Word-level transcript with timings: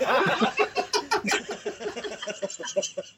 Ah. 0.00 0.54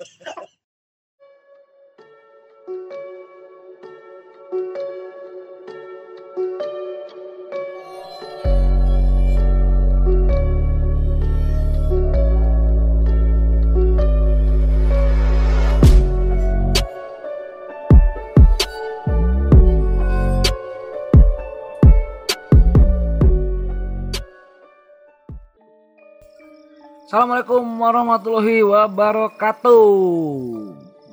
Assalamualaikum 27.14 27.62
warahmatullahi 27.78 28.66
wabarakatuh. 28.66 29.86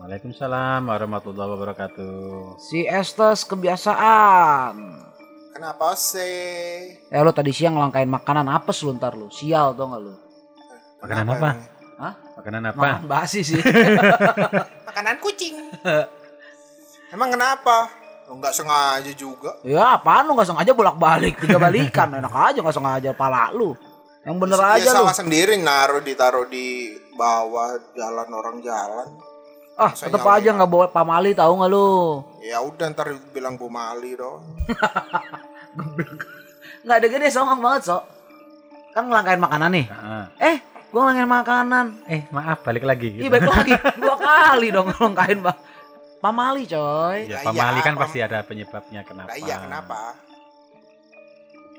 Waalaikumsalam 0.01 0.89
warahmatullahi 0.89 1.49
wabarakatuh. 1.53 2.57
Si 2.57 2.89
Estes 2.89 3.45
kebiasaan. 3.45 4.97
Kenapa 5.53 5.93
sih? 5.93 6.97
Eh 7.05 7.21
lu 7.21 7.29
tadi 7.29 7.53
siang 7.53 7.77
ngelangkain 7.77 8.09
makanan 8.09 8.49
apa 8.49 8.73
lu 8.81 8.97
ntar 8.97 9.13
lu? 9.13 9.29
Sial 9.29 9.77
tau 9.77 9.93
gak 9.93 10.01
lu? 10.01 10.13
Makanan 11.05 11.27
apa? 11.37 11.49
Hah? 12.01 12.13
Makanan 12.33 12.61
apa? 12.73 12.81
Makan 12.81 13.05
basi 13.05 13.45
sih. 13.45 13.61
Makanan 14.89 15.21
kucing. 15.21 15.53
Emang 17.13 17.29
kenapa? 17.29 17.93
Lo 18.25 18.41
nggak 18.41 18.57
sengaja 18.57 19.11
juga. 19.13 19.53
ya 19.61 20.01
apaan 20.01 20.25
lu 20.25 20.33
gak 20.33 20.49
sengaja 20.49 20.73
bolak 20.73 20.97
balik 20.97 21.37
tiga 21.37 21.61
balikan 21.61 22.09
enak 22.25 22.33
aja 22.33 22.57
gak 22.57 22.73
sengaja 22.73 23.13
pala 23.13 23.53
lu. 23.53 23.77
Yang 24.21 24.35
bener 24.37 24.59
Ya 24.59 24.67
aja 24.77 24.85
lu. 24.85 24.95
salah 25.01 25.15
sendiri 25.15 25.53
naruh 25.57 25.99
ditaruh 25.99 26.45
di 26.45 26.93
bawah 27.13 27.77
jalan 27.93 28.29
orang 28.29 28.57
jalan. 28.61 29.07
Ah 29.73 29.89
Masa 29.89 30.05
tetep 30.05 30.21
aja 30.21 30.49
nggak 30.53 30.69
bawa 30.69 30.85
pamali 30.87 31.31
tahu 31.33 31.51
nggak 31.57 31.69
lu? 31.69 31.89
Ya 32.39 32.61
udah 32.61 32.85
ntar 32.93 33.07
bilang 33.31 33.57
Bu 33.57 33.65
Mali 33.65 34.13
dong. 34.13 34.39
Nggak 36.81 36.95
ada 36.97 37.07
gede 37.07 37.27
songong 37.29 37.59
banget 37.59 37.81
sok. 37.87 38.03
Kan 38.91 39.07
ngelangkain 39.07 39.39
makanan 39.39 39.69
nih. 39.71 39.85
Eh 40.37 40.55
gua 40.89 41.07
ngelangkain 41.07 41.31
makanan. 41.31 41.85
Eh 42.05 42.21
maaf 42.29 42.59
balik 42.61 42.83
lagi. 42.83 43.15
Iya 43.15 43.29
baik 43.31 43.47
lagi 43.47 43.73
dua 43.97 44.15
kali 44.17 44.67
dong 44.69 44.87
ngelangkain 44.91 45.39
bang. 45.39 45.57
Pamali 46.21 46.63
coy. 46.67 47.25
Ya, 47.25 47.41
pamali 47.41 47.81
iya, 47.81 47.81
kan 47.81 47.93
pam- 47.97 48.01
pasti 48.05 48.19
ada 48.21 48.45
penyebabnya 48.45 49.01
kenapa. 49.01 49.33
Iya 49.33 49.57
kenapa? 49.57 50.13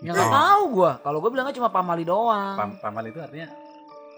Ya 0.02 0.10
nggak 0.10 0.30
tahu 0.34 0.62
gua. 0.74 0.92
Kalau 0.98 1.18
gua 1.22 1.30
bilangnya 1.30 1.54
cuma 1.54 1.70
pamali 1.70 2.02
doang. 2.02 2.58
Pam 2.58 2.70
pamali 2.82 3.08
itu 3.14 3.22
artinya 3.22 3.48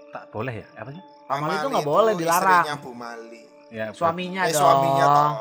tak 0.08 0.24
boleh 0.32 0.54
ya? 0.64 0.66
Apa 0.80 0.90
sih? 0.90 1.02
Pamali 1.24 1.54
itu 1.54 1.68
Mali 1.68 1.74
nggak 1.77 1.86
boleh, 1.88 2.12
dilarang. 2.16 2.64
Istrinya 2.64 2.77
Bu 2.80 2.90
Mali. 2.96 3.42
Ya, 3.68 3.84
Suaminya 3.90 4.40
Eh 4.46 4.52
dong. 4.55 4.60
suaminya 4.62 5.06
toh. 5.08 5.32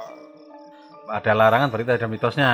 ada 1.04 1.32
larangan 1.36 1.68
berarti 1.70 1.92
ada 1.94 2.08
mitosnya. 2.08 2.52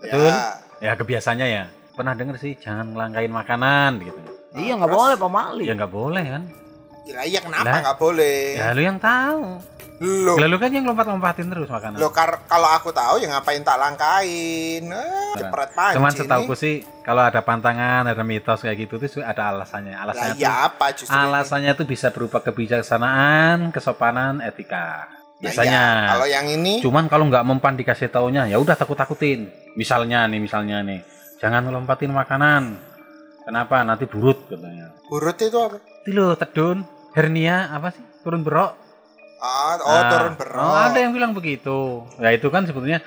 Betul. 0.00 0.30
Ya. 0.30 0.38
Ya 0.80 0.92
kebiasaannya 0.96 1.46
ya. 1.46 1.64
Pernah 1.92 2.14
denger 2.16 2.36
sih 2.40 2.54
jangan 2.56 2.94
ngelangkain 2.94 3.28
makanan 3.28 4.00
gitu. 4.00 4.20
Iya 4.56 4.78
nggak 4.80 4.90
boleh 4.90 5.16
pamali. 5.18 5.64
Ya 5.68 5.74
nggak 5.76 5.92
boleh 5.92 6.24
kan? 6.24 6.42
Ya, 7.04 7.20
iya 7.26 7.40
kenapa 7.42 7.76
nggak 7.82 7.98
boleh? 7.98 8.54
Ya 8.56 8.70
lu 8.72 8.82
yang 8.82 8.98
tahu. 9.02 9.58
Lo 10.00 10.32
Lalu 10.34 10.56
kan 10.56 10.72
yang 10.72 10.88
lompat-lompatin 10.88 11.44
terus 11.46 11.68
makanan. 11.68 12.00
lo 12.00 12.08
kar- 12.08 12.48
kalau 12.48 12.64
aku 12.66 12.88
tahu 12.88 13.20
ya 13.20 13.28
ngapain 13.28 13.60
tak 13.60 13.76
langkain? 13.76 14.80
Eh, 14.82 15.36
cepret 15.36 15.70
panci 15.70 15.96
Cuman 16.00 16.08
nih. 16.08 16.18
setauku 16.18 16.54
sih 16.54 16.74
kalau 17.00 17.20
ada 17.20 17.40
pantangan, 17.40 18.08
ada 18.08 18.24
mitos 18.24 18.64
kayak 18.64 18.80
gitu 18.80 18.96
itu 18.96 19.20
ada 19.20 19.52
alasannya. 19.52 19.92
Lah 19.92 20.08
Alasannya 20.08 20.32
tuh 20.32 20.40
iya 20.40 20.52
apa 20.64 20.86
justru 20.90 21.12
alasannya 21.12 21.70
itu 21.70 21.84
bisa 21.84 22.08
berupa 22.08 22.40
kebijaksanaan, 22.40 23.68
kesopanan, 23.70 24.40
etika. 24.40 25.04
Nah, 25.04 25.12
Biasanya. 25.38 25.84
iya. 25.98 26.08
Kalau 26.10 26.26
yang 26.26 26.46
ini 26.48 26.80
Cuman 26.80 27.04
kalau 27.04 27.28
nggak 27.28 27.44
mempan 27.44 27.76
dikasih 27.76 28.08
taunya, 28.08 28.44
ya 28.44 28.56
udah 28.56 28.72
takut-takutin. 28.74 29.52
Misalnya 29.72 30.24
nih, 30.24 30.40
misalnya 30.40 30.80
nih, 30.80 31.04
jangan 31.36 31.60
melompatin 31.62 32.08
makanan. 32.10 32.76
Kenapa? 33.42 33.84
Nanti 33.84 34.04
burut 34.04 34.48
katanya. 34.48 34.96
urut 35.08 35.36
itu 35.36 35.56
apa? 35.56 35.76
Itu 36.00 36.10
loh, 36.10 36.32
tedun, 36.34 36.84
hernia, 37.12 37.68
apa 37.68 37.88
sih? 37.90 38.00
Turun 38.20 38.40
berok. 38.40 38.76
Ah, 39.40 39.80
oh 39.80 39.88
Nah, 39.88 40.10
turun 40.12 40.32
berok. 40.36 40.60
Oh, 40.60 40.76
ada 40.76 40.98
yang 41.00 41.12
bilang 41.16 41.32
begitu. 41.32 42.04
Ya 42.20 42.30
itu 42.36 42.52
kan 42.52 42.68
sebetulnya 42.68 43.00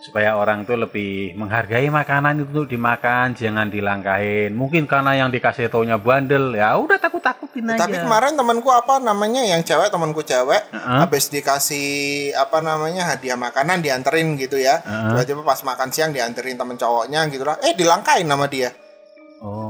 supaya 0.00 0.32
orang 0.32 0.64
tuh 0.64 0.80
lebih 0.80 1.36
menghargai 1.36 1.92
makanan 1.92 2.48
itu 2.48 2.64
dimakan, 2.64 3.36
jangan 3.36 3.68
dilangkahin. 3.68 4.56
Mungkin 4.56 4.88
karena 4.88 5.12
yang 5.20 5.28
dikasih 5.28 5.68
taunya 5.68 6.00
bandel, 6.00 6.56
ya 6.56 6.72
udah 6.80 6.96
takut-takutin 6.96 7.76
aja. 7.76 7.84
Tapi 7.84 8.00
kemarin 8.00 8.32
temanku 8.32 8.72
apa 8.72 8.96
namanya 8.96 9.44
yang 9.44 9.60
cewek 9.60 9.92
temanku 9.92 10.24
cewek 10.24 10.72
Heeh. 10.72 10.98
habis 11.04 11.28
dikasih 11.28 11.88
apa 12.32 12.64
namanya 12.64 13.12
hadiah 13.12 13.36
makanan 13.36 13.84
dianterin 13.84 14.40
gitu 14.40 14.56
ya. 14.56 14.80
Heeh. 14.80 15.20
Tiba-tiba 15.20 15.44
pas 15.44 15.60
makan 15.60 15.88
siang 15.92 16.16
dianterin 16.16 16.56
temen 16.56 16.80
cowoknya 16.80 17.28
gitu 17.28 17.44
lah. 17.44 17.60
Eh 17.60 17.76
dilangkain 17.76 18.24
nama 18.24 18.48
dia. 18.48 18.72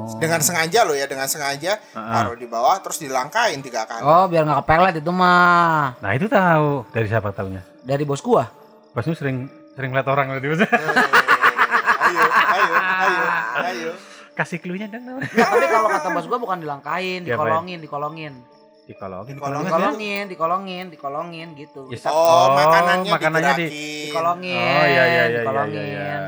Oh. 0.00 0.16
Dengan 0.16 0.40
sengaja 0.40 0.80
loh 0.82 0.92
ya, 0.92 1.04
dengan 1.04 1.26
sengaja 1.26 1.76
Heeh. 1.76 2.12
taruh 2.14 2.34
di 2.34 2.44
bawah 2.44 2.80
terus 2.80 2.96
dilangkain 2.98 3.60
tiga 3.60 3.84
kali. 3.84 4.00
Oh 4.00 4.24
biar 4.24 4.42
nggak 4.42 4.64
kepelet 4.64 4.94
itu 4.98 5.10
mah. 5.10 5.94
Nah 5.98 6.10
itu 6.12 6.24
tahu 6.24 6.88
dari 6.88 7.06
siapa 7.06 7.30
taunya? 7.30 7.60
Dari 7.80 8.02
bos 8.02 8.20
gua. 8.20 8.48
Bosmu 8.90 9.12
sering 9.12 9.46
sering 9.72 9.90
lihat 9.90 10.06
orang 10.06 10.32
tadi 10.32 10.48
Bos. 10.48 10.60
Eh, 10.60 10.66
ayo, 10.66 12.24
ayo, 12.26 12.74
ayo, 12.74 13.22
ayo. 13.62 13.90
Kasih 14.32 14.58
clue-nya 14.58 14.88
dong. 14.88 15.20
Tapi 15.20 15.66
kalau 15.66 15.86
kata 15.86 16.08
bos 16.10 16.26
gua 16.26 16.38
bukan 16.38 16.58
dilangkain, 16.58 17.22
Diapain? 17.22 17.38
dikolongin, 17.38 17.78
dikolongin. 17.78 18.34
Dikolongin. 18.82 19.34
Dikolongin. 19.36 19.64
Dikolongin, 19.70 20.24
dikolongin, 20.26 20.84
dikolongin 20.90 21.48
gitu. 21.54 21.86
Ya, 21.86 22.10
Oh, 22.10 22.50
makanannya, 22.52 23.10
makanannya 23.12 23.52
di. 23.54 23.66
Dikolongin. 24.08 24.58
Oh 24.58 24.84
iya 24.84 25.04
iya 25.04 25.04
iya 25.06 25.22
iya 25.28 25.40
dikolongin. 25.40 25.78
iya. 25.78 25.86
iya. 25.86 26.18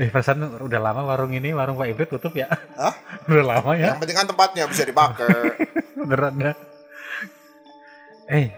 Eh 0.00 0.08
perasaan 0.08 0.56
udah 0.56 0.80
lama 0.80 1.04
warung 1.04 1.36
ini 1.36 1.52
warung 1.52 1.76
Pak 1.76 1.88
Ibrit 1.92 2.08
tutup 2.08 2.32
ya? 2.32 2.48
Hah? 2.80 2.96
udah 3.28 3.44
lama 3.44 3.76
ya? 3.76 3.92
Yang 3.92 4.00
penting 4.00 4.16
kan 4.16 4.26
tempatnya 4.28 4.64
bisa 4.64 4.82
dipakai. 4.88 5.36
Beneran 6.00 6.34
ya? 6.40 6.52
Eh, 8.32 8.48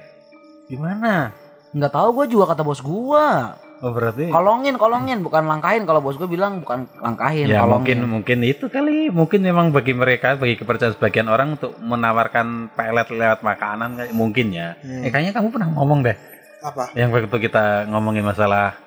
gimana? 0.71 1.35
Nggak 1.75 1.91
tahu 1.91 2.09
gua 2.15 2.27
juga 2.31 2.45
kata 2.55 2.63
bos 2.63 2.79
gua. 2.79 3.59
Oh 3.83 3.91
berarti 3.91 4.31
Kolongin, 4.31 4.79
kolongin, 4.79 5.27
bukan 5.27 5.45
langkahin. 5.51 5.83
Kalau 5.83 5.99
bos 5.99 6.15
gua 6.15 6.31
bilang 6.31 6.63
bukan 6.63 6.87
langkahin, 7.03 7.51
ya 7.51 7.67
kolongin. 7.67 7.99
mungkin 8.07 8.23
mungkin 8.23 8.39
itu 8.47 8.71
kali 8.71 9.11
mungkin 9.11 9.43
memang 9.43 9.75
bagi 9.75 9.91
mereka 9.91 10.39
bagi 10.39 10.55
kepercayaan 10.55 10.95
sebagian 10.95 11.27
orang 11.27 11.59
untuk 11.59 11.75
menawarkan 11.83 12.71
pelet 12.79 13.11
lewat 13.11 13.43
makanan 13.43 13.99
kayak 13.99 14.15
mungkin 14.15 14.55
ya. 14.55 14.79
Hmm. 14.79 15.03
Eh 15.03 15.11
kayaknya 15.11 15.35
kamu 15.35 15.51
pernah 15.51 15.69
ngomong 15.75 16.07
deh 16.07 16.17
Apa? 16.63 16.95
yang 16.95 17.11
waktu 17.11 17.37
kita 17.43 17.91
ngomongin 17.91 18.23
masalah 18.23 18.79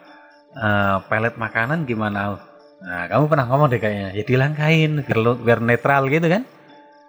eh, 0.57 0.97
pelet 1.05 1.35
makanan 1.37 1.85
gimana? 1.85 2.41
Nah 2.77 3.03
kamu 3.09 3.23
pernah 3.25 3.45
ngomong 3.49 3.67
deh 3.69 3.81
kayaknya 3.81 4.09
ya 4.13 4.23
dilangkain 4.23 5.01
biar, 5.41 5.59
netral 5.61 6.05
gitu 6.09 6.27
kan? 6.29 6.43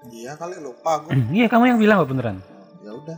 Iya 0.08 0.36
kali 0.36 0.56
lupa 0.60 1.04
gue. 1.04 1.12
Iya 1.32 1.46
kamu 1.50 1.64
yang 1.74 1.78
bilang 1.80 1.96
kok 2.04 2.10
beneran. 2.12 2.36
Ya 2.84 2.92
udah. 2.94 3.16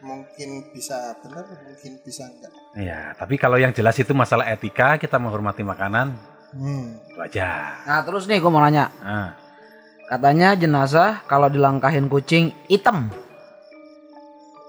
Mungkin 0.00 0.72
bisa 0.72 1.12
benar, 1.20 1.44
mungkin 1.44 1.92
bisa 2.00 2.24
enggak. 2.24 2.52
Iya 2.72 3.12
tapi 3.16 3.36
kalau 3.36 3.60
yang 3.60 3.76
jelas 3.76 4.00
itu 4.00 4.16
masalah 4.16 4.48
etika 4.48 4.96
kita 4.96 5.20
menghormati 5.20 5.60
makanan 5.60 6.16
Hmm. 6.50 6.98
itu 7.06 7.20
aja. 7.20 7.78
Nah 7.86 8.02
terus 8.02 8.26
nih 8.26 8.42
gua 8.42 8.50
mau 8.50 8.58
nanya. 8.58 8.90
Nah, 9.04 9.38
Katanya 10.10 10.58
jenazah 10.58 11.22
kalau 11.30 11.46
dilangkahin 11.46 12.10
kucing 12.10 12.50
hitam 12.66 13.14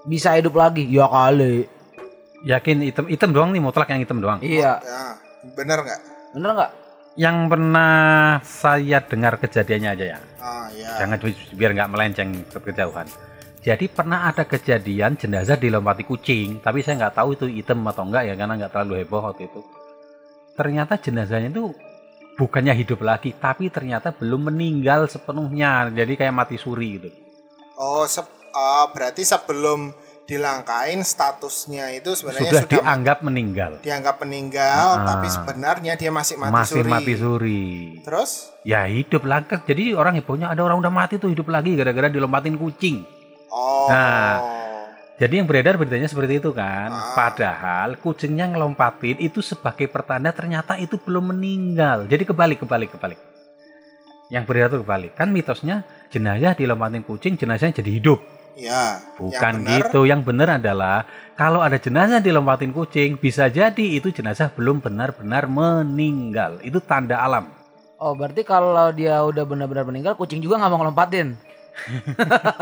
bisa 0.06 0.38
hidup 0.38 0.54
lagi. 0.54 0.86
Ya 0.86 1.10
kali. 1.10 1.66
Yakin 2.42 2.82
item 2.82 3.06
item 3.08 3.30
doang 3.30 3.50
nih 3.54 3.62
mutlak 3.62 3.88
yang 3.90 4.02
item 4.02 4.18
doang. 4.18 4.38
Iya. 4.42 4.82
Ya, 4.82 5.02
bener 5.54 5.78
nggak? 5.82 6.00
Bener 6.34 6.50
nggak? 6.54 6.70
Yang 7.12 7.36
pernah 7.52 7.94
saya 8.40 8.98
dengar 9.04 9.36
kejadiannya 9.36 9.90
aja 9.92 10.04
ya. 10.16 10.18
Ah 10.40 10.66
ya. 10.72 10.90
Jangan 11.04 11.18
bi- 11.20 11.50
biar 11.54 11.70
nggak 11.76 11.90
melenceng 11.92 12.30
ke 12.48 12.58
kejauhan. 12.72 13.06
Jadi 13.62 13.86
pernah 13.86 14.26
ada 14.26 14.42
kejadian 14.42 15.14
jenazah 15.14 15.54
dilompati 15.54 16.02
kucing, 16.02 16.58
tapi 16.58 16.82
saya 16.82 17.06
nggak 17.06 17.14
tahu 17.14 17.38
itu 17.38 17.46
item 17.46 17.86
atau 17.86 18.02
enggak 18.02 18.26
ya 18.26 18.34
karena 18.34 18.58
nggak 18.58 18.72
terlalu 18.74 19.06
heboh 19.06 19.22
waktu 19.22 19.46
itu. 19.46 19.60
Ternyata 20.58 20.98
jenazahnya 20.98 21.54
itu 21.54 21.70
bukannya 22.34 22.74
hidup 22.74 23.06
lagi, 23.06 23.30
tapi 23.38 23.70
ternyata 23.70 24.10
belum 24.10 24.50
meninggal 24.50 25.06
sepenuhnya. 25.06 25.94
Jadi 25.94 26.12
kayak 26.18 26.34
mati 26.34 26.58
suri 26.58 26.98
gitu. 26.98 27.08
Oh, 27.78 28.02
sep- 28.08 28.50
ah, 28.50 28.90
berarti 28.90 29.22
sebelum 29.22 29.94
dilangkain 30.32 31.04
statusnya 31.04 31.92
itu 31.92 32.16
sebenarnya 32.16 32.48
Sudah, 32.48 32.62
sudah, 32.64 32.72
dianggap 32.80 33.18
meninggal. 33.20 33.72
dianggap 33.84 34.16
meninggal, 34.24 34.86
Ah. 34.96 35.04
tapi 35.04 35.28
sebenarnya 35.28 35.92
dia 35.94 36.08
masih 36.08 36.40
mati 36.40 36.52
Masih 36.56 36.80
suri. 36.80 36.88
mati 36.88 37.12
suri. 37.12 37.64
Terus? 38.00 38.30
Ya 38.64 38.88
hidup 38.88 39.22
lagi. 39.22 39.52
Jadi 39.60 39.92
orang 39.92 40.16
hebohnya 40.16 40.48
ada 40.48 40.64
orang 40.64 40.80
udah 40.80 40.88
mati 40.88 41.20
tuh 41.20 41.28
hidup 41.28 41.52
lagi 41.52 41.76
gara-gara 41.76 42.08
dilompatin 42.08 42.56
kucing. 42.56 43.04
Oh. 43.52 43.92
Nah. 43.92 44.40
Jadi 45.12 45.38
yang 45.38 45.46
beredar 45.46 45.76
beritanya 45.76 46.08
seperti 46.08 46.40
itu 46.40 46.50
kan. 46.50 46.88
Ah. 46.88 47.12
Padahal 47.12 48.00
kucingnya 48.00 48.48
ngelompatin 48.48 49.20
itu 49.20 49.38
sebagai 49.38 49.86
pertanda 49.86 50.32
ternyata 50.32 50.74
itu 50.76 50.96
belum 50.96 51.30
meninggal. 51.30 52.08
Jadi 52.08 52.24
kebalik, 52.24 52.64
kebalik, 52.64 52.90
kebalik. 52.90 53.20
Yang 54.32 54.44
beredar 54.48 54.68
itu 54.72 54.78
kebalik. 54.80 55.12
Kan 55.12 55.28
mitosnya 55.28 55.84
jenazah 56.08 56.56
dilompatin 56.56 57.04
kucing, 57.04 57.36
jenazahnya 57.36 57.84
jadi 57.84 58.00
hidup. 58.00 58.18
Ya. 58.56 59.00
Bukan 59.16 59.64
yang 59.64 59.68
gitu. 59.80 60.04
Yang 60.04 60.20
benar 60.28 60.60
adalah 60.60 61.08
kalau 61.34 61.64
ada 61.64 61.80
jenazah 61.80 62.20
dilompatin 62.20 62.70
kucing, 62.70 63.16
bisa 63.16 63.48
jadi 63.48 63.86
itu 63.96 64.12
jenazah 64.12 64.52
belum 64.52 64.84
benar-benar 64.84 65.48
meninggal. 65.48 66.60
Itu 66.60 66.78
tanda 66.84 67.18
alam. 67.18 67.48
Oh, 68.02 68.12
berarti 68.18 68.42
kalau 68.42 68.90
dia 68.90 69.22
udah 69.22 69.46
benar-benar 69.46 69.86
meninggal, 69.86 70.18
kucing 70.18 70.42
juga 70.42 70.58
nggak 70.58 70.70
mau 70.74 70.80
ngelompatin. 70.82 71.38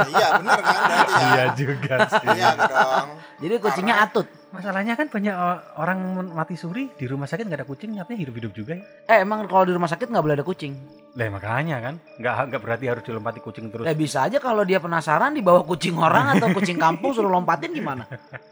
Iya 0.06 0.28
benar 0.38 0.58
kan 0.62 0.80
berarti 0.86 1.24
ya. 1.26 1.44
juga 1.58 1.94
Iya 2.30 2.48
dong. 2.56 3.08
Jadi 3.42 3.54
kucingnya 3.58 3.94
atut. 4.06 4.28
Masalahnya 4.50 4.94
kan 4.94 5.06
banyak 5.06 5.30
o- 5.30 5.62
orang 5.78 5.98
mati 6.28 6.54
suri 6.54 6.90
di 6.90 7.06
rumah 7.06 7.24
sakit 7.24 7.46
nggak 7.46 7.60
ada 7.60 7.68
kucing, 7.68 7.94
nyatanya 7.94 8.18
hidup-hidup 8.18 8.50
juga 8.50 8.72
ya. 8.74 8.84
Eh, 9.06 9.22
emang 9.22 9.46
kalau 9.46 9.62
di 9.62 9.70
rumah 9.70 9.86
sakit 9.86 10.10
nggak 10.10 10.20
boleh 10.20 10.34
ada 10.34 10.42
kucing? 10.42 10.74
Lah 11.14 11.30
makanya 11.30 11.78
kan, 11.78 11.94
nggak 12.16 12.34
nggak 12.50 12.60
berarti 12.60 12.84
harus 12.86 13.02
dilompati 13.02 13.38
kucing 13.38 13.70
terus. 13.70 13.86
Eh 13.86 13.94
bisa 13.94 14.26
aja 14.26 14.36
kalau 14.36 14.66
dia 14.66 14.76
penasaran 14.76 15.30
dibawa 15.32 15.62
kucing 15.62 15.94
orang 15.94 16.34
atau 16.34 16.50
kucing 16.56 16.74
kampung 16.76 17.14
suruh 17.14 17.30
lompatin 17.30 17.70
gimana? 17.70 18.02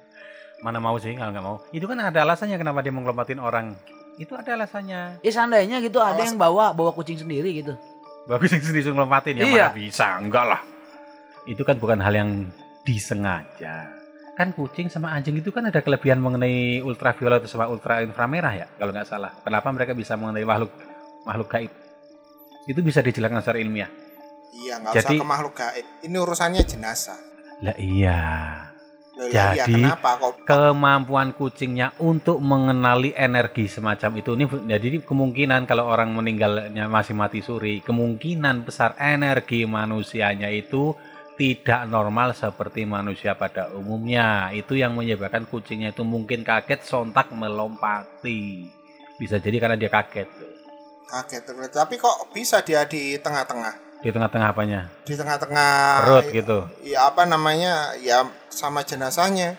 Mana 0.64 0.78
mau 0.78 0.94
sih 0.96 1.14
kalau 1.14 1.34
nggak 1.34 1.44
mau? 1.44 1.56
Itu 1.70 1.84
kan 1.84 1.98
ada 1.98 2.22
alasannya 2.22 2.56
kenapa 2.56 2.78
dia 2.78 2.94
mau 2.94 3.02
ngelompatin 3.02 3.38
orang. 3.38 3.74
Itu 4.14 4.34
ada 4.34 4.54
alasannya. 4.54 5.18
Ya 5.18 5.30
seandainya 5.30 5.78
gitu 5.78 5.98
ada 5.98 6.14
Awas. 6.14 6.26
yang 6.26 6.38
bawa 6.38 6.70
bawa 6.70 6.94
kucing 6.94 7.18
sendiri 7.18 7.58
gitu. 7.58 7.74
Bagus 8.26 8.50
yang 8.50 8.62
sendiri 8.62 8.90
ngelompatin 8.90 9.34
ya 9.34 9.42
Iya. 9.42 9.66
mana 9.66 9.74
bisa, 9.74 10.06
enggak 10.18 10.46
lah. 10.46 10.60
Itu 11.42 11.62
kan 11.62 11.74
bukan 11.78 11.98
hal 11.98 12.14
yang 12.14 12.30
disengaja. 12.82 13.97
Kan 14.38 14.54
kucing 14.54 14.86
sama 14.86 15.10
anjing 15.18 15.34
itu 15.34 15.50
kan 15.50 15.66
ada 15.66 15.82
kelebihan 15.82 16.22
mengenai 16.22 16.78
ultraviolet 16.78 17.42
sama 17.50 17.66
ultra 17.66 18.06
inframerah 18.06 18.54
ya, 18.54 18.66
kalau 18.78 18.94
nggak 18.94 19.08
salah. 19.10 19.34
Kenapa 19.42 19.66
mereka 19.74 19.98
bisa 19.98 20.14
mengenai 20.14 20.46
makhluk 20.46 20.70
makhluk 21.26 21.50
gaib? 21.50 21.72
Itu 22.70 22.78
bisa 22.86 23.02
dijelaskan 23.02 23.42
secara 23.42 23.58
ilmiah. 23.58 23.90
Iya 24.54 24.78
nggak 24.78 24.94
Jadi- 24.94 25.18
usah 25.18 25.26
ke 25.26 25.26
makhluk 25.26 25.54
gaib. 25.58 25.86
Ini 26.06 26.16
urusannya 26.22 26.62
jenazah. 26.62 27.18
Lah 27.66 27.74
iya. 27.82 28.22
Loh, 29.18 29.26
lah, 29.34 29.50
iya, 29.50 29.66
Jadi, 29.66 29.82
kenapa 29.82 30.10
kok? 30.22 30.46
Kemampuan 30.46 31.34
kucingnya 31.34 31.90
untuk 31.98 32.38
mengenali 32.38 33.10
energi 33.18 33.66
semacam 33.66 34.22
itu 34.22 34.38
ini 34.38 34.46
jadi 34.46 35.02
kemungkinan 35.02 35.66
kalau 35.66 35.90
orang 35.90 36.14
meninggalnya 36.14 36.86
masih 36.86 37.18
mati 37.18 37.42
suri, 37.42 37.82
kemungkinan 37.82 38.62
besar 38.62 38.94
energi 39.02 39.66
manusianya 39.66 40.46
itu 40.54 40.94
tidak 41.38 41.86
normal 41.86 42.34
seperti 42.34 42.82
manusia 42.82 43.38
pada 43.38 43.70
umumnya. 43.70 44.50
Itu 44.50 44.74
yang 44.74 44.98
menyebabkan 44.98 45.46
kucingnya 45.46 45.94
itu 45.94 46.02
mungkin 46.02 46.42
kaget 46.42 46.82
sontak 46.82 47.30
melompati. 47.30 48.66
Bisa 49.16 49.38
jadi 49.38 49.62
karena 49.62 49.78
dia 49.78 49.90
kaget 49.90 50.28
Kaget. 51.08 51.72
Tapi 51.72 51.96
kok 51.96 52.28
bisa 52.36 52.60
dia 52.60 52.84
di 52.84 53.16
tengah-tengah? 53.16 53.88
di 53.98 54.14
tengah-tengah 54.14 54.48
apanya? 54.54 54.80
Di 55.02 55.14
tengah-tengah. 55.18 56.06
Perut 56.06 56.26
gitu. 56.30 56.58
Ya 56.86 57.10
apa 57.10 57.26
namanya? 57.26 57.98
Ya 57.98 58.22
sama 58.46 58.86
jenazahnya. 58.86 59.58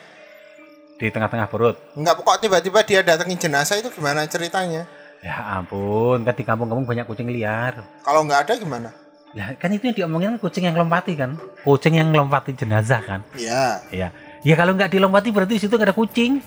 Di 0.96 1.12
tengah-tengah 1.12 1.48
perut. 1.52 1.76
Enggak 1.96 2.20
kok 2.24 2.40
tiba-tiba 2.40 2.80
dia 2.84 3.00
datengin 3.04 3.40
jenazah 3.40 3.80
itu 3.80 3.92
gimana 3.92 4.24
ceritanya? 4.28 4.88
Ya 5.20 5.60
ampun, 5.60 6.24
kan 6.24 6.32
di 6.32 6.48
kampung-kampung 6.48 6.88
banyak 6.88 7.04
kucing 7.04 7.28
liar. 7.28 7.84
Kalau 8.08 8.24
nggak 8.24 8.48
ada 8.48 8.54
gimana? 8.56 8.90
Ya 9.38 9.54
kan 9.54 9.70
itu 9.70 9.86
yang 9.86 9.96
diomongin 9.96 10.28
kan 10.36 10.40
kucing 10.42 10.66
yang 10.66 10.78
lompati 10.78 11.14
kan. 11.14 11.38
Kucing 11.62 12.02
yang 12.02 12.10
lompati 12.10 12.58
jenazah 12.58 13.02
kan. 13.06 13.22
Iya. 13.38 13.84
Iya. 13.94 14.10
Ya 14.42 14.56
kalau 14.58 14.74
nggak 14.74 14.90
dilompati 14.90 15.30
berarti 15.30 15.60
di 15.60 15.62
situ 15.62 15.74
nggak 15.78 15.94
ada 15.94 15.98
kucing. 15.98 16.42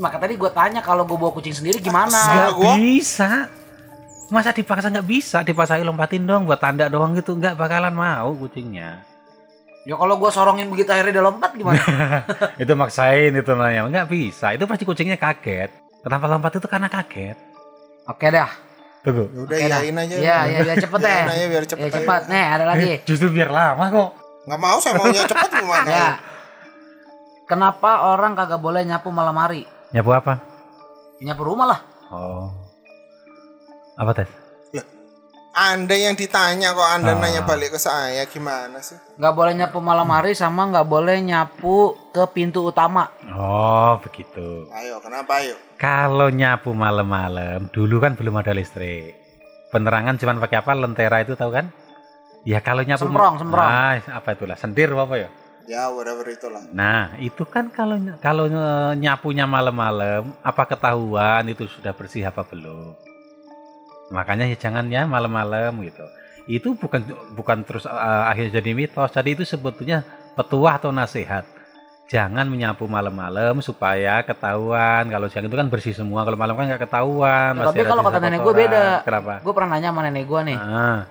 Maka 0.00 0.16
tadi 0.16 0.40
gue 0.40 0.48
tanya 0.48 0.80
kalau 0.80 1.04
gue 1.04 1.18
bawa 1.20 1.34
kucing 1.36 1.52
sendiri 1.52 1.76
gimana? 1.84 2.16
Nggak 2.16 2.52
gua. 2.56 2.72
bisa. 2.80 3.30
Masa 4.32 4.56
dipaksa 4.56 4.88
nggak 4.88 5.04
bisa? 5.04 5.44
Dipaksain 5.44 5.84
lompatin 5.84 6.24
dong 6.24 6.48
buat 6.48 6.56
tanda 6.56 6.88
doang 6.88 7.12
gitu. 7.12 7.36
Nggak 7.36 7.60
bakalan 7.60 7.92
mau 7.92 8.32
kucingnya. 8.32 9.04
Ya 9.84 9.98
kalau 9.98 10.16
gue 10.16 10.30
sorongin 10.32 10.72
begitu 10.72 10.88
akhirnya 10.94 11.20
dia 11.20 11.24
lompat 11.26 11.52
gimana? 11.52 11.82
itu 12.62 12.72
maksain 12.72 13.36
itu 13.36 13.52
namanya. 13.52 13.84
Nggak 13.92 14.08
bisa. 14.08 14.56
Itu 14.56 14.64
pasti 14.64 14.88
kucingnya 14.88 15.20
kaget. 15.20 15.68
Kenapa 16.00 16.24
lompat 16.32 16.56
itu 16.56 16.64
karena 16.64 16.88
kaget. 16.88 17.36
Oke 18.08 18.32
dah. 18.32 18.71
Tunggu. 19.02 19.24
Ya 19.26 19.40
udah 19.40 19.56
Oke 19.58 19.66
dah. 19.66 19.80
iyain 19.82 19.96
aja. 19.98 20.14
Iya, 20.14 20.36
iya 20.46 20.58
biar 20.62 20.78
cepet 20.78 21.00
Iyain 21.00 21.10
deh. 21.26 21.34
aja 21.34 21.46
biar 21.48 21.64
cepet. 21.66 21.82
Ya 21.82 21.88
aja. 21.88 21.98
cepat. 21.98 22.20
Nih 22.30 22.44
ada 22.48 22.64
lagi. 22.64 22.92
Justru 23.02 23.28
biar 23.28 23.50
lama 23.50 23.84
kok. 23.84 24.10
Nggak 24.42 24.60
mau 24.60 24.76
saya 24.78 24.92
maunya 24.96 25.22
cepet 25.24 25.50
gimana? 25.52 25.88
Ya. 25.92 26.08
Kenapa 27.42 27.90
orang 28.08 28.32
kagak 28.32 28.58
boleh 28.58 28.80
nyapu 28.82 29.10
malam 29.10 29.34
hari? 29.36 29.66
Nyapu 29.90 30.10
apa? 30.10 30.40
Nyapu 31.20 31.42
rumah 31.42 31.66
lah. 31.68 31.80
Oh. 32.08 32.48
Apa 33.94 34.14
tes? 34.14 34.30
Anda 35.52 35.92
yang 35.92 36.16
ditanya 36.16 36.72
kok 36.72 36.88
Anda 36.96 37.12
Ah. 37.12 37.20
nanya 37.20 37.44
balik 37.44 37.76
ke 37.76 37.80
saya 37.80 38.24
gimana 38.24 38.80
sih? 38.80 38.96
Nggak 39.20 39.34
boleh 39.36 39.52
nyapu 39.52 39.84
malam 39.84 40.08
hari 40.08 40.32
sama 40.32 40.64
nggak 40.72 40.88
boleh 40.88 41.20
nyapu 41.20 41.92
ke 42.08 42.24
pintu 42.32 42.64
utama. 42.64 43.12
Oh 43.36 44.00
begitu. 44.00 44.64
Ayo, 44.72 44.96
kenapa 45.04 45.44
ayo? 45.44 45.52
Kalau 45.76 46.32
nyapu 46.32 46.72
malam-malam, 46.72 47.68
dulu 47.68 48.00
kan 48.00 48.16
belum 48.16 48.40
ada 48.40 48.56
listrik. 48.56 49.12
Penerangan 49.68 50.16
cuman 50.16 50.40
pakai 50.40 50.56
apa? 50.64 50.72
Lentera 50.72 51.20
itu 51.20 51.36
tahu 51.36 51.52
kan? 51.52 51.68
Ya 52.48 52.64
kalau 52.64 52.80
nyapu 52.80 53.04
Semprong, 53.04 53.36
semprong. 53.36 53.68
Ah, 53.68 54.00
apa 54.08 54.32
itulah? 54.32 54.56
Sendir 54.56 54.88
apa 54.96 55.20
ya? 55.20 55.28
Ya, 55.68 55.92
whatever 55.92 56.26
itulah. 56.26 56.64
Nah, 56.72 57.12
itu 57.20 57.44
kan 57.44 57.68
kalau 57.68 58.00
kalau 58.24 58.48
eh, 58.48 58.92
nyapunya 58.96 59.44
malam-malam, 59.44 60.32
apa 60.40 60.64
ketahuan 60.64 61.44
itu 61.46 61.68
sudah 61.68 61.92
bersih 61.92 62.24
apa 62.24 62.40
belum? 62.42 63.11
Makanya 64.12 64.44
ya 64.46 64.56
jangan 64.60 64.86
ya 64.92 65.08
malam-malam 65.08 65.80
gitu. 65.82 66.04
Itu 66.44 66.76
bukan 66.76 67.00
bukan 67.32 67.64
terus 67.64 67.88
eh, 67.88 68.22
akhirnya 68.28 68.60
jadi 68.60 68.70
mitos. 68.76 69.10
Jadi 69.10 69.40
itu 69.40 69.44
sebetulnya 69.48 70.04
petuah 70.36 70.76
atau 70.76 70.92
nasihat. 70.92 71.48
Jangan 72.12 72.44
menyapu 72.44 72.84
malam-malam 72.84 73.64
supaya 73.64 74.20
ketahuan. 74.20 75.08
Kalau 75.08 75.32
siang 75.32 75.48
itu 75.48 75.56
kan 75.56 75.72
bersih 75.72 75.96
semua. 75.96 76.28
Kalau 76.28 76.36
malam 76.36 76.52
kan 76.52 76.68
nggak 76.68 76.84
ketahuan. 76.84 77.56
Ya, 77.56 77.64
tapi 77.72 77.88
kalau 77.88 78.04
kata 78.04 78.18
nenek 78.20 78.40
gue 78.44 78.54
beda. 78.54 79.00
Kenapa? 79.00 79.40
Gue 79.40 79.52
pernah 79.56 79.80
nanya 79.80 79.88
sama 79.96 80.04
nenek 80.04 80.28
gue 80.28 80.40
nih. 80.52 80.58
Ah, 80.60 81.08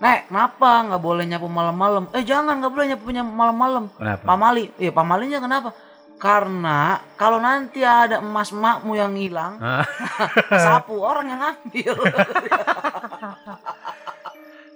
Nek, 0.00 0.32
kenapa 0.32 0.70
nggak 0.88 1.02
boleh 1.04 1.24
nyapu 1.28 1.44
malam-malam? 1.44 2.08
Eh 2.16 2.24
jangan 2.24 2.56
nggak 2.56 2.72
boleh 2.72 2.86
nyapu 2.94 3.04
malam-malam. 3.12 3.84
kenapa? 4.00 4.24
Pamali, 4.24 4.72
iya 4.80 4.94
pamalinya 4.96 5.44
kenapa? 5.44 5.76
Karena 6.20 6.78
kalau 7.14 7.38
nanti 7.38 7.80
ada 7.80 8.20
emas 8.20 8.50
emakmu 8.50 8.92
yang 8.92 9.16
hilang, 9.16 9.56
Ah, 9.56 9.88
sapu 10.68 11.00
orang 11.00 11.26
yang 11.26 11.40
ngambil. 11.40 11.94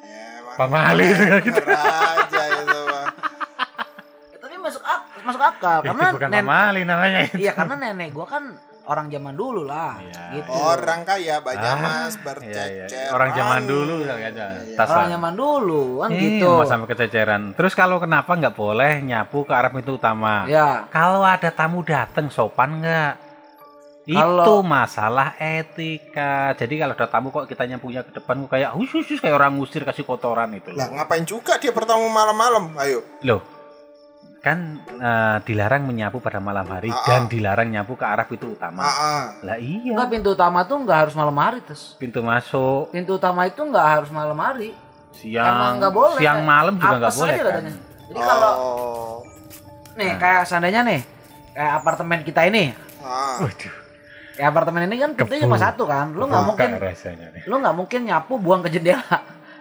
Ya, 0.00 0.38
emang 0.38 0.54
Pamali 0.56 1.06
gitu. 1.42 1.58
itu. 1.58 1.62
Tapi 4.36 4.54
masuk 4.56 4.82
ak 4.82 5.00
masuk 5.22 5.42
akal 5.42 5.78
itu 5.80 5.88
karena 5.88 6.06
bukan 6.12 6.28
nen- 6.30 6.44
pamali 6.44 6.82
namanya. 6.84 7.18
iya 7.34 7.52
karena 7.52 7.74
nenek 7.76 8.12
gua 8.12 8.26
kan 8.28 8.44
orang 8.84 9.08
zaman 9.08 9.32
dulu 9.32 9.64
lah, 9.64 9.96
Iya, 9.96 10.22
gitu. 10.36 10.50
Orang 10.52 11.00
kaya 11.02 11.40
banyak 11.40 11.72
Ah, 11.72 11.80
mas 11.80 12.14
Iya, 12.14 12.22
bercecer. 12.22 12.84
iya. 12.84 13.08
Orang 13.10 13.30
zaman 13.32 13.62
dulu 13.64 13.94
kayaknya. 14.04 14.46
Iya. 14.60 14.76
Tas 14.76 14.88
Orang 14.92 15.08
zaman 15.10 15.32
dulu 15.34 15.82
kan 16.04 16.08
Iya, 16.12 16.20
gitu. 16.20 16.52
sampai 16.68 16.88
kececeran. 16.92 17.42
Terus 17.56 17.72
kalau 17.72 17.96
kenapa 17.96 18.30
nggak 18.30 18.52
boleh 18.52 18.92
nyapu 19.00 19.48
ke 19.48 19.52
arah 19.52 19.72
pintu 19.72 19.96
utama? 19.96 20.44
Ya, 20.44 20.84
Kalau 20.92 21.24
ada 21.24 21.48
tamu 21.48 21.80
datang 21.80 22.28
sopan 22.28 22.84
nggak? 22.84 23.12
Itu 24.04 24.60
masalah 24.60 25.32
etika. 25.40 26.52
Jadi 26.52 26.76
kalau 26.76 26.92
ada 26.92 27.08
tamu 27.08 27.32
kok 27.32 27.48
kita 27.48 27.64
nyapunya 27.64 28.04
ke 28.04 28.12
depan 28.12 28.44
kayak 28.44 28.76
husus 28.76 29.00
husus 29.00 29.16
kayak 29.16 29.32
orang 29.32 29.56
ngusir 29.56 29.80
kasih 29.80 30.04
kotoran 30.04 30.52
itu. 30.52 30.68
Lah 30.76 30.92
ngapain 30.92 31.24
juga 31.24 31.56
dia 31.56 31.72
bertemu 31.72 32.12
malam-malam? 32.12 32.76
Ayo. 32.76 33.00
Loh, 33.24 33.40
kan 34.44 34.58
eh, 34.84 35.36
dilarang 35.42 35.82
menyapu 35.82 36.20
pada 36.20 36.36
malam 36.36 36.62
hari 36.66 36.86
Ah, 36.86 36.94
ah. 36.94 37.06
dan 37.08 37.20
dilarang 37.26 37.66
nyapu 37.66 37.94
ke 37.94 38.04
arah 38.04 38.22
pintu 38.22 38.52
utama. 38.52 38.80
Ah, 38.80 38.92
ah. 38.92 39.24
Lah 39.42 39.56
iya, 39.56 39.90
enggak 39.90 40.08
pintu 40.10 40.28
utama 40.30 40.60
tuh 40.62 40.76
nggak 40.78 40.98
harus 41.00 41.14
malam 41.14 41.32
hari 41.34 41.58
terus. 41.60 41.96
pintu 41.96 42.20
masuk 42.20 42.92
Pintu 42.92 43.16
utama 43.16 43.42
itu 43.42 43.58
nggak 43.58 43.86
harus 43.90 44.10
malam 44.10 44.36
hari. 44.36 44.76
siang, 45.10 45.48
Emang 45.48 45.72
nggak 45.78 45.94
boleh. 45.94 46.18
siang 46.18 46.40
malam 46.42 46.74
juga 46.74 46.96
nggak 46.98 47.14
boleh 47.14 47.32
aja 47.32 47.40
kan? 47.40 47.48
katanya. 47.50 47.72
Jadi 48.04 48.20
kalau 48.20 48.52
Oh. 48.54 49.16
nih 49.94 50.06
Nah. 50.06 50.16
kayak 50.18 50.42
seandainya 50.44 50.80
nih 50.84 51.00
kayak 51.50 51.72
apartemen 51.74 52.18
kita 52.20 52.40
ini. 52.44 52.64
Waduh, 53.36 53.74
kayak 54.34 54.48
apartemen 54.50 54.82
ini 54.84 54.96
kan 54.98 55.10
pintunya 55.14 55.40
cuma 55.40 55.56
satu 55.56 55.84
kan, 55.84 56.10
lu 56.10 56.24
nggak 56.24 56.44
mungkin 56.44 56.68
rasanya 56.76 57.26
nih. 57.30 57.42
lu 57.44 57.54
nggak 57.56 57.74
mungkin 57.74 58.00
nyapu 58.04 58.36
buang 58.36 58.60
ke 58.60 58.68
jendela. 58.70 59.00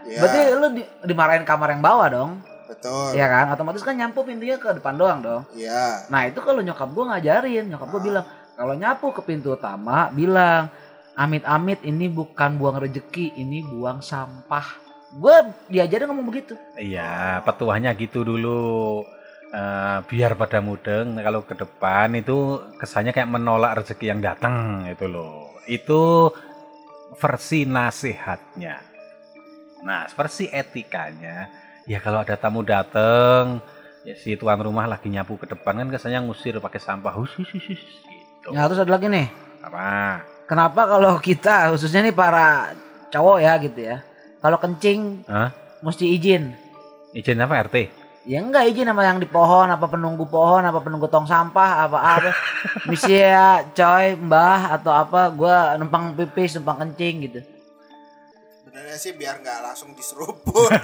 Ya, 0.04 0.20
Berarti 0.20 0.40
lu 0.52 0.68
di- 0.74 0.90
dimarahin 1.04 1.44
kamar 1.44 1.72
yang 1.72 1.80
bawah 1.80 2.08
dong. 2.10 2.32
Betul. 2.74 3.14
Iya 3.14 3.26
kan? 3.30 3.46
Otomatis 3.54 3.86
kan 3.86 3.94
nyapu 3.94 4.26
pintunya 4.26 4.58
ke 4.58 4.74
depan 4.74 4.98
doang 4.98 5.20
dong. 5.22 5.42
Iya. 5.54 6.10
Nah, 6.10 6.26
itu 6.26 6.42
kalau 6.42 6.66
nyokap 6.66 6.90
gua 6.90 7.14
ngajarin, 7.14 7.70
nyokap 7.70 7.88
gua 7.94 8.02
Ah. 8.02 8.06
bilang, 8.06 8.26
kalau 8.58 8.74
nyapu 8.74 9.06
ke 9.14 9.22
pintu 9.22 9.54
utama 9.54 10.10
bilang, 10.10 10.74
amit-amit 11.14 11.86
ini 11.86 12.10
bukan 12.10 12.58
buang 12.58 12.82
rejeki, 12.82 13.38
ini 13.38 13.62
buang 13.62 14.02
sampah. 14.02 14.82
Gua 15.14 15.54
diajarin 15.70 16.10
ngomong 16.10 16.28
begitu. 16.34 16.58
Iya, 16.74 17.46
petuahnya 17.46 17.94
gitu 17.94 18.26
dulu. 18.26 19.06
Eh, 19.54 19.98
biar 20.10 20.34
pada 20.34 20.66
mudeng 20.66 21.14
kalau 21.22 21.46
ke 21.46 21.54
depan 21.54 22.10
itu 22.18 22.58
kesannya 22.82 23.14
kayak 23.14 23.30
menolak 23.30 23.78
rezeki 23.78 24.10
yang 24.10 24.18
datang 24.18 24.82
itu 24.90 25.06
loh. 25.06 25.54
Itu 25.70 26.34
versi 27.22 27.62
nasihatnya. 27.70 28.82
Nah, 29.86 30.10
versi 30.10 30.50
etikanya 30.50 31.54
ya 31.84 32.00
kalau 32.00 32.24
ada 32.24 32.36
tamu 32.36 32.64
dateng 32.64 33.60
ya 34.04 34.16
si 34.16 34.36
tuan 34.36 34.60
rumah 34.60 34.88
lagi 34.88 35.08
nyapu 35.08 35.36
ke 35.36 35.48
depan 35.48 35.80
kan 35.80 35.88
kesannya 35.92 36.24
ngusir 36.24 36.60
pakai 36.60 36.80
sampah 36.80 37.14
hus 37.16 37.32
hus 37.40 37.52
hus, 37.52 37.66
gitu 37.68 38.50
Ya 38.52 38.68
terus 38.68 38.84
ada 38.84 38.92
lagi 38.92 39.08
nih. 39.08 39.28
apa 39.64 40.20
Kenapa 40.44 40.84
kalau 40.84 41.16
kita 41.24 41.72
khususnya 41.72 42.04
nih 42.04 42.12
para 42.12 42.76
cowok 43.08 43.38
ya 43.40 43.54
gitu 43.64 43.80
ya. 43.80 43.98
Kalau 44.44 44.60
kencing 44.60 45.24
Hah? 45.24 45.56
mesti 45.80 46.04
izin. 46.20 46.52
izin 47.16 47.40
apa 47.40 47.64
RT 47.64 47.76
Ya 48.24 48.40
enggak 48.40 48.72
izin 48.72 48.88
sama 48.88 49.04
yang 49.04 49.20
di 49.20 49.28
pohon, 49.28 49.68
apa 49.68 49.84
penunggu 49.84 50.24
pohon, 50.28 50.64
apa 50.64 50.80
penunggu 50.80 51.12
tong 51.12 51.28
sampah, 51.28 51.88
apa 51.88 51.98
apa. 52.00 52.32
Misi 52.88 53.20
ya 53.20 53.68
coy, 53.76 54.16
mbah 54.16 54.80
atau 54.80 54.96
apa, 54.96 55.28
gua 55.28 55.76
numpang 55.76 56.16
pipis, 56.16 56.56
numpang 56.56 56.88
kencing 56.88 57.16
gitu. 57.28 57.40
Sebenarnya 58.74 58.98
sih 58.98 59.14
biar 59.14 59.38
nggak 59.38 59.60
langsung 59.70 59.94
diseruput. 59.94 60.74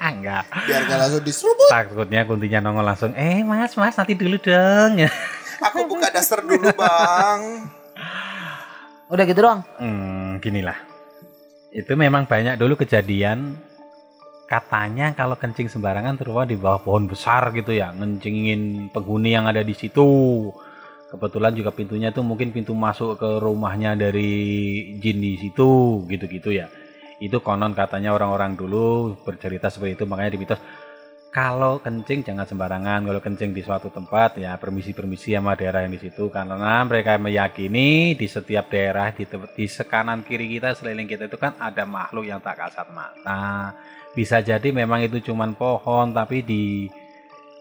enggak 0.00 0.48
biar 0.64 0.88
nggak 0.88 0.98
langsung 1.04 1.20
diseruput. 1.20 1.68
takutnya 1.68 2.24
kuntinya 2.24 2.64
nongol 2.64 2.88
langsung 2.88 3.12
eh 3.12 3.44
mas 3.44 3.76
mas 3.76 3.92
nanti 3.92 4.16
dulu 4.16 4.40
dong 4.40 5.04
ya 5.04 5.12
Aku 5.68 5.84
buka 5.84 6.08
daster 6.08 6.40
dulu 6.40 6.72
bang. 6.72 7.68
Udah 9.12 9.24
gitu 9.28 9.44
doang. 9.44 9.60
hmm, 9.76 10.40
ginilah 10.40 10.80
itu 11.76 11.92
memang 11.92 12.24
banyak 12.24 12.56
dulu 12.56 12.72
kejadian 12.80 13.60
katanya 14.48 15.12
kalau 15.12 15.36
kencing 15.36 15.68
sembarangan 15.68 16.16
terutama 16.16 16.48
di 16.48 16.56
bawah 16.56 16.80
pohon 16.80 17.04
besar 17.04 17.52
gitu 17.52 17.76
ya 17.76 17.92
ngencingin 17.92 18.88
penghuni 18.96 19.36
yang 19.36 19.44
ada 19.44 19.60
di 19.60 19.76
situ 19.76 20.08
kebetulan 21.10 21.52
juga 21.52 21.74
pintunya 21.74 22.14
tuh 22.14 22.22
mungkin 22.22 22.54
pintu 22.54 22.70
masuk 22.72 23.18
ke 23.18 23.30
rumahnya 23.42 23.98
dari 23.98 24.30
jin 25.02 25.18
di 25.18 25.34
situ 25.36 26.02
gitu-gitu 26.06 26.54
ya. 26.54 26.70
Itu 27.20 27.42
konon 27.42 27.74
katanya 27.74 28.14
orang-orang 28.16 28.56
dulu 28.56 29.18
bercerita 29.26 29.68
seperti 29.68 29.98
itu 30.00 30.04
makanya 30.08 30.38
di 30.38 30.40
mitos 30.40 30.60
kalau 31.30 31.78
kencing 31.78 32.26
jangan 32.26 32.42
sembarangan 32.42 33.06
kalau 33.06 33.22
kencing 33.22 33.54
di 33.54 33.62
suatu 33.62 33.86
tempat 33.86 34.34
ya 34.42 34.58
permisi-permisi 34.58 35.38
sama 35.38 35.54
daerah 35.54 35.86
yang 35.86 35.94
di 35.94 36.02
situ. 36.02 36.26
Karena 36.26 36.82
mereka 36.82 37.18
meyakini 37.18 38.18
di 38.18 38.26
setiap 38.26 38.70
daerah 38.70 39.14
di, 39.14 39.26
di 39.54 39.66
sekanan 39.70 40.26
kiri 40.26 40.46
kita 40.58 40.74
seliling 40.74 41.06
kita 41.06 41.30
itu 41.30 41.38
kan 41.38 41.54
ada 41.58 41.86
makhluk 41.86 42.26
yang 42.26 42.42
tak 42.42 42.58
kasat 42.58 42.90
mata. 42.90 43.78
Bisa 44.10 44.42
jadi 44.42 44.74
memang 44.74 45.06
itu 45.06 45.22
cuman 45.22 45.54
pohon 45.54 46.10
tapi 46.10 46.42
di 46.42 46.90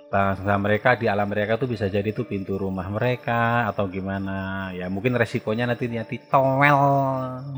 bangsa 0.10 0.58
mereka 0.58 0.98
di 0.98 1.06
alam 1.06 1.30
mereka 1.30 1.54
tuh 1.56 1.70
bisa 1.70 1.86
jadi 1.86 2.10
tuh 2.10 2.26
pintu 2.26 2.58
rumah 2.58 2.90
mereka 2.90 3.70
atau 3.70 3.86
gimana 3.86 4.38
ya 4.74 4.90
mungkin 4.90 5.14
resikonya 5.14 5.70
nanti 5.70 5.86
nanti 5.86 6.18
towel 6.24 6.78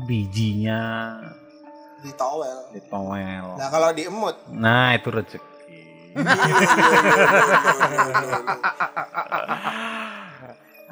bijinya 0.04 1.16
Di 2.02 2.12
towel. 2.12 2.68
di 2.70 2.80
towel 2.84 3.56
Nah 3.56 3.68
kalau 3.68 3.88
diemut. 3.90 4.36
nah 4.52 4.92
itu 4.92 5.08
rezeki 5.08 5.40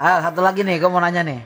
Ah, 0.00 0.24
satu 0.24 0.40
lagi 0.40 0.64
nih, 0.64 0.80
gua 0.80 0.88
mau 0.88 0.96
nanya 0.96 1.20
nih. 1.20 1.40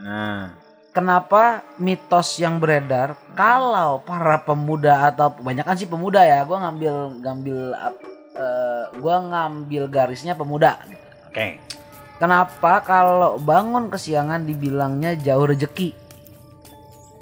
nah 0.00 0.56
Kenapa 0.88 1.60
mitos 1.76 2.38
yang 2.38 2.56
beredar 2.56 3.12
kalau 3.34 3.98
para 4.00 4.38
pemuda 4.38 5.10
atau 5.10 5.34
kebanyakan 5.34 5.74
sih 5.74 5.84
pemuda 5.84 6.22
ya, 6.22 6.40
gua 6.46 6.64
ngambil 6.64 6.94
ngambil 7.20 7.58
ap- 8.34 8.42
eh, 8.90 8.98
gua 8.98 9.16
ngambil 9.22 9.86
garisnya 9.86 10.34
pemuda. 10.34 10.82
oke 11.24 11.62
Kenapa 12.14 12.78
kalau 12.80 13.36
bangun 13.36 13.86
kesiangan 13.88 14.42
dibilangnya 14.42 15.14
jauh 15.14 15.44
rezeki? 15.44 15.94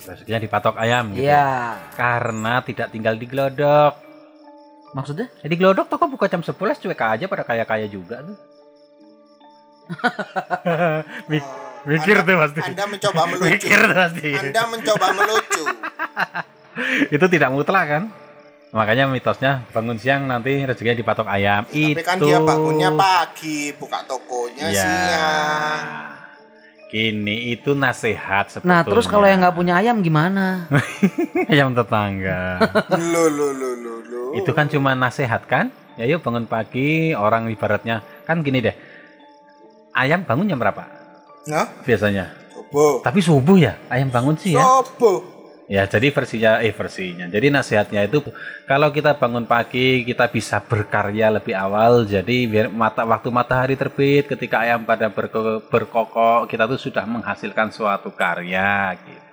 rezekinya 0.02 0.40
dipatok 0.40 0.74
ayam 0.76 1.12
gitu 1.12 1.24
Iya. 1.24 1.78
karena 1.92 2.58
tidak 2.60 2.90
tinggal 2.90 3.14
di 3.14 3.24
glodok 3.24 3.94
Maksudnya? 4.92 5.30
jadi 5.38 5.54
glodok 5.54 5.86
toko 5.86 6.08
buka 6.08 6.26
jam 6.26 6.40
11 6.40 6.52
cuek 6.76 6.98
aja 6.98 7.24
pada 7.24 7.42
kaya-kaya 7.42 7.86
juga 7.86 8.20
tuh 8.20 8.36
Mik- 11.30 11.54
mikir 11.84 12.14
Anda- 12.16 12.26
tuh 12.26 12.36
pasti 12.36 12.60
Anda 12.64 12.84
mencoba 12.84 13.22
melucu. 13.26 13.46
mikir 13.48 13.78
tuh 13.80 13.96
pasti 13.96 14.30
Anda 14.34 14.62
mencoba 14.66 15.06
melucu. 15.12 15.62
itu 17.16 17.26
tidak 17.28 17.48
mutlak 17.50 17.84
kan 17.86 18.02
makanya 18.72 19.04
mitosnya 19.04 19.68
bangun 19.68 20.00
siang 20.00 20.24
nanti 20.24 20.64
rezekinya 20.64 20.96
dipatok 20.96 21.28
ayam 21.28 21.68
Tapi 21.68 21.92
itu 21.92 22.00
kan 22.00 22.16
dia 22.16 22.40
bangunnya 22.40 22.88
pagi, 22.92 23.76
buka 23.76 24.00
tokonya 24.02 24.66
ya 24.72 24.82
siang. 24.82 25.84
Gini 26.88 27.52
itu 27.52 27.72
nasihat 27.72 28.52
sebetulnya. 28.52 28.68
Nah, 28.68 28.80
terus 28.84 29.08
kalau 29.08 29.24
yang 29.24 29.40
nggak 29.40 29.56
punya 29.56 29.80
ayam 29.80 30.04
gimana? 30.04 30.68
ayam 31.52 31.72
tetangga. 31.72 32.60
Lo 33.00 33.28
lo 33.28 33.48
lo 33.48 33.70
lo 33.76 33.94
lo. 34.04 34.22
itu 34.36 34.52
kan 34.52 34.68
cuma 34.68 34.92
nasihat 34.92 35.40
kan? 35.44 35.72
Ya 35.96 36.04
yuk 36.04 36.20
bangun 36.20 36.44
pagi 36.44 37.12
orang 37.12 37.48
ibaratnya 37.48 38.00
kan 38.24 38.40
gini 38.40 38.60
deh. 38.60 38.76
Ayam 39.92 40.24
bangun 40.24 40.48
jam 40.48 40.56
berapa 40.56 40.84
Nah, 41.48 41.68
biasanya? 41.84 42.32
coba. 42.52 43.04
Tapi 43.04 43.20
subuh 43.20 43.56
ya 43.56 43.76
ayam 43.88 44.08
bangun 44.08 44.36
sih 44.36 44.52
ya. 44.56 44.60
Coba. 44.60 45.31
Ya 45.72 45.88
jadi 45.88 46.12
versinya 46.12 46.60
eh 46.60 46.76
versinya. 46.76 47.24
Jadi 47.32 47.48
nasihatnya 47.48 48.04
itu 48.04 48.20
kalau 48.68 48.92
kita 48.92 49.16
bangun 49.16 49.48
pagi 49.48 50.04
kita 50.04 50.28
bisa 50.28 50.60
berkarya 50.60 51.32
lebih 51.32 51.56
awal. 51.56 52.04
Jadi 52.04 52.44
biar 52.44 52.68
mata 52.68 53.08
waktu 53.08 53.32
matahari 53.32 53.80
terbit 53.80 54.28
ketika 54.28 54.68
ayam 54.68 54.84
pada 54.84 55.08
berko- 55.08 55.64
berkokok 55.72 56.44
kita 56.52 56.68
tuh 56.68 56.76
sudah 56.76 57.08
menghasilkan 57.08 57.72
suatu 57.72 58.12
karya 58.12 59.00
gitu. 59.00 59.28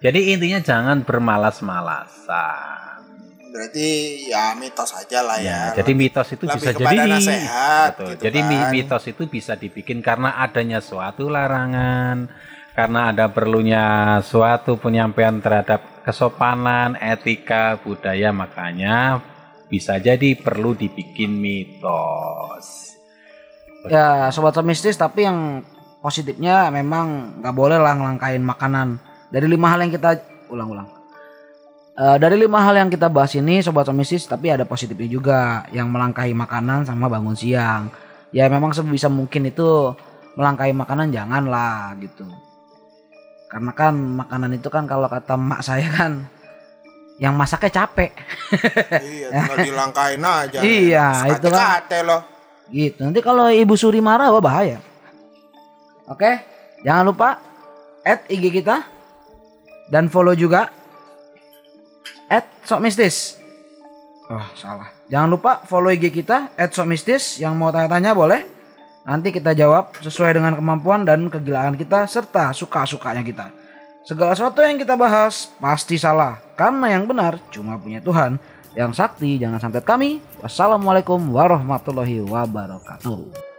Jadi 0.00 0.32
intinya 0.32 0.64
jangan 0.64 1.04
bermalas-malasan. 1.04 3.04
Berarti 3.52 3.88
ya 4.32 4.56
mitos 4.56 4.96
aja 4.96 5.20
lah 5.20 5.36
ya. 5.44 5.76
Ya, 5.76 5.84
jadi 5.84 5.92
mitos 5.92 6.32
itu 6.32 6.48
Lebih 6.48 6.56
bisa 6.56 6.70
jadi 6.72 6.96
nasihat 7.04 7.90
Betul. 7.92 8.08
gitu 8.16 8.22
jadi 8.24 8.40
kan. 8.40 8.72
mitos 8.72 9.04
itu 9.12 9.22
bisa 9.28 9.52
dibikin 9.60 10.00
karena 10.00 10.40
adanya 10.40 10.80
suatu 10.80 11.28
larangan, 11.28 12.32
karena 12.72 13.12
ada 13.12 13.28
perlunya 13.28 13.84
suatu 14.24 14.80
penyampaian 14.80 15.36
terhadap 15.44 16.04
kesopanan, 16.04 16.96
etika, 16.96 17.76
budaya, 17.80 18.32
makanya 18.32 19.20
bisa 19.68 20.00
jadi 20.00 20.36
perlu 20.36 20.76
dibikin 20.76 21.36
mitos. 21.36 22.96
Ya, 23.88 24.30
sobat 24.30 24.56
mistis 24.62 24.94
tapi 24.94 25.26
yang 25.26 25.64
positifnya 26.00 26.70
memang 26.70 27.38
nggak 27.40 27.54
boleh 27.56 27.78
lah 27.80 27.96
ngelangkain 27.96 28.42
makanan. 28.44 29.00
Dari 29.32 29.48
lima 29.48 29.72
hal 29.72 29.84
yang 29.84 29.92
kita 29.92 30.20
ulang-ulang. 30.52 30.88
Eh, 31.92 32.16
dari 32.16 32.40
lima 32.40 32.60
hal 32.64 32.72
yang 32.76 32.88
kita 32.88 33.08
bahas 33.12 33.36
ini 33.36 33.60
sobat 33.60 33.88
mistis 33.92 34.24
tapi 34.24 34.48
ada 34.48 34.64
positifnya 34.64 35.08
juga 35.08 35.40
yang 35.76 35.92
melangkahi 35.92 36.32
makanan 36.32 36.88
sama 36.88 37.08
bangun 37.08 37.36
siang. 37.36 37.92
Ya 38.32 38.48
memang 38.48 38.72
sebisa 38.72 39.12
mungkin 39.12 39.48
itu 39.48 39.92
melangkahi 40.36 40.72
makanan 40.72 41.12
janganlah 41.12 41.96
gitu. 42.00 42.24
Karena 43.52 43.72
kan 43.76 43.92
makanan 43.92 44.56
itu 44.56 44.72
kan 44.72 44.88
kalau 44.88 45.12
kata 45.12 45.36
mak 45.36 45.60
saya 45.60 45.84
kan 45.92 46.24
yang 47.20 47.36
masaknya 47.36 47.84
capek. 47.84 48.16
Iya, 48.96 49.28
tinggal 49.28 49.58
dilangkain 49.60 50.24
aja. 50.24 50.58
Iya, 50.64 51.06
itu 51.36 51.48
kan. 51.52 51.84
Loh. 52.08 52.24
Gitu. 52.72 53.04
Nanti 53.04 53.20
kalau 53.20 53.52
Ibu 53.52 53.76
Suri 53.76 54.00
marah 54.00 54.32
wah 54.32 54.40
bahaya. 54.40 54.80
Oke, 56.08 56.40
jangan 56.80 57.04
lupa 57.12 57.36
add 58.00 58.24
IG 58.32 58.64
kita 58.64 58.88
dan 59.92 60.08
follow 60.08 60.32
juga 60.32 60.72
add 62.32 62.48
Sok 62.64 62.80
Mistis. 62.80 63.36
Oh, 64.32 64.48
salah. 64.56 64.88
Jangan 65.12 65.28
lupa 65.28 65.60
follow 65.68 65.92
IG 65.92 66.08
kita 66.08 66.56
add 66.56 66.72
Sok 66.72 66.88
Mistis. 66.88 67.36
Yang 67.36 67.52
mau 67.60 67.68
tanya-tanya 67.68 68.16
boleh. 68.16 68.61
Nanti 69.02 69.34
kita 69.34 69.50
jawab 69.50 69.98
sesuai 69.98 70.38
dengan 70.38 70.54
kemampuan 70.54 71.02
dan 71.02 71.26
kegilaan 71.26 71.74
kita 71.74 72.06
serta 72.06 72.54
suka-sukanya 72.54 73.26
kita. 73.26 73.50
Segala 74.06 74.34
sesuatu 74.34 74.62
yang 74.62 74.78
kita 74.78 74.94
bahas 74.94 75.50
pasti 75.58 75.98
salah 75.98 76.38
karena 76.54 76.94
yang 76.94 77.06
benar 77.06 77.38
cuma 77.50 77.78
punya 77.78 77.98
Tuhan. 78.02 78.38
Yang 78.72 78.96
sakti 78.96 79.36
jangan 79.36 79.60
sampai 79.60 79.82
kami. 79.84 80.10
Wassalamualaikum 80.40 81.18
warahmatullahi 81.18 82.24
wabarakatuh. 82.24 83.51